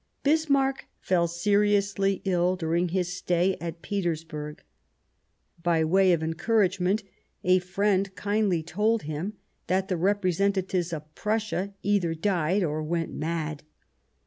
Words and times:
Bismarck 0.23 0.85
fell 0.99 1.27
seriously 1.27 2.23
ill 2.25 2.55
during 2.55 2.87
his 2.89 3.13
stay 3.15 3.55
at 3.61 3.83
Petersburg, 3.83 4.63
By 5.61 5.85
way 5.85 6.11
of 6.11 6.23
encouragement, 6.23 7.03
a 7.43 7.59
friend 7.59 8.15
kindly 8.15 8.63
told 8.63 9.03
him 9.03 9.33
that 9.67 9.89
the 9.89 9.97
representatives 9.97 10.91
of 10.91 11.13
Prussia 11.13 11.75
either 11.83 12.15
died 12.15 12.63
or 12.63 12.81
went 12.81 13.13
mad. 13.13 13.61